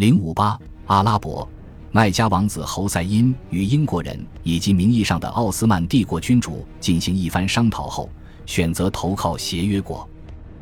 [0.00, 1.46] 零五八，阿拉伯，
[1.92, 8.08] 麦加王子侯赛因与英国人以及名义上的奥斯曼帝国君主进行一番商讨后，
[8.46, 10.08] 选择投靠协约国。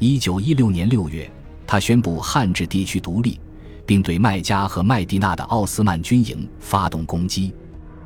[0.00, 1.30] 一九一六年六月，
[1.64, 3.38] 他宣布汉治地区独立，
[3.86, 7.54] 并对麦加和麦地那的奥斯曼军营发动攻击。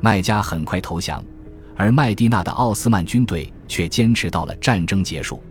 [0.00, 1.20] 麦加很快投降，
[1.74, 5.42] 而麦地那的奥斯曼军队却坚持到了战争结束。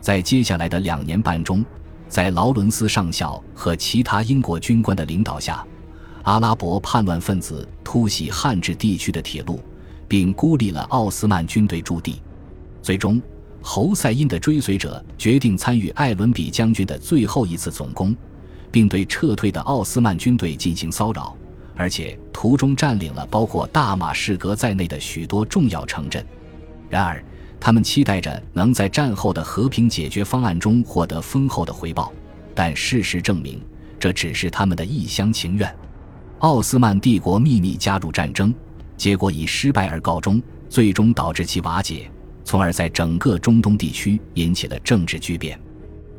[0.00, 1.64] 在接下来的两年半中，
[2.08, 5.64] 在劳伦斯上校和其他英国军官的领导下，
[6.22, 9.60] 阿拉伯叛乱分子突袭汉治地区的铁路，
[10.08, 12.20] 并孤立了奥斯曼军队驻地。
[12.82, 13.20] 最终，
[13.60, 18.16] 侯赛因的追随者决定参与艾伦比将军的最后一次总攻，
[18.70, 21.36] 并对撤退的奥斯曼军队进行骚扰，
[21.76, 26.24] 而且途中占领了包括大马士革在内的许多重要城镇。
[26.88, 27.22] 然而，
[27.60, 32.12] 他们期待着能在战后的和平解决方案中获得丰厚的回报，
[32.54, 33.60] 但事实证明，
[33.98, 35.74] 这只是他们的一厢情愿。
[36.38, 38.54] 奥斯曼帝国秘密加入战争，
[38.96, 42.08] 结果以失败而告终，最终导致其瓦解，
[42.44, 45.58] 从而在整个中东地区引起了政治巨变。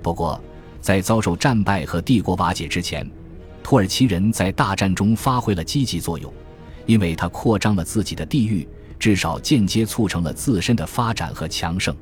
[0.03, 0.41] 不过，
[0.81, 3.09] 在遭受战败和帝国瓦解之前，
[3.63, 6.31] 土耳其人在大战中发挥了积极作用，
[6.85, 8.67] 因为他扩张了自己的地域。
[8.99, 11.95] 至少间接促成了自身的发展和强盛。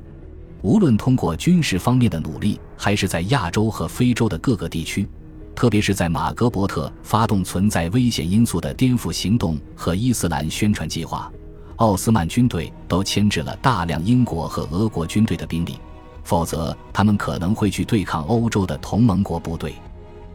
[0.60, 5.08] 无论通过军事方面的努力，还是在亚洲和非洲的各个地区，
[5.54, 11.30] 特别是在马格伯特发动存在危险因素的颠覆行动和伊斯兰宣传计划，
[11.76, 15.78] 奥斯曼军队都牵制了大量英国和俄国军队的兵力。
[16.24, 19.74] 否则，他们可能会去对抗欧洲的同盟国部队。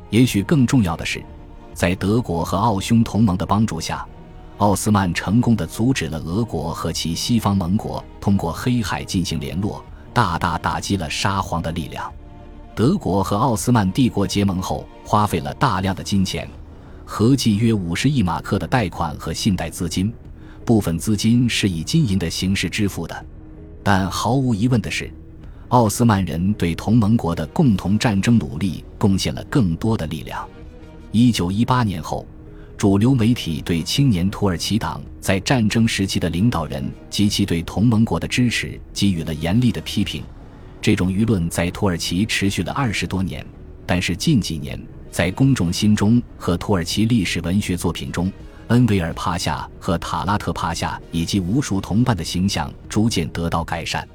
[0.10, 1.22] 也许更重要的是，
[1.74, 4.04] 在德国和奥匈同盟的帮助下。
[4.58, 12.10] 奥斯曼成功的阻止了俄国和其西方盟国通过黑海进行联络，大大打击了沙皇的力量。
[12.76, 16.48] 德国和奥斯曼帝国结盟后，花费了大量的金钱，
[17.04, 20.14] 合计约五十亿马克的贷款和信贷资金，
[20.64, 23.26] 部分资金是以金银的形式支付的。
[23.84, 25.12] 但毫无疑问的是，
[25.70, 30.48] 奥斯曼人对同盟国的共同战争努力贡献了更多的力量。
[31.12, 32.26] 一九一八年后。
[32.84, 40.22] 主流媒体对青年土耳其党在战争时期的领导人及其对同盟国的支持给予了严厉的批评。
[40.82, 43.46] 这种舆论在土耳其持续了二十多年，
[43.86, 44.78] 但是近几年
[45.10, 48.30] 在公众心中和土耳其历史文学作品中，
[48.68, 54.06] 恩维尔帕夏和塔拉特帕夏以及无数同伴的形象逐渐得到改善。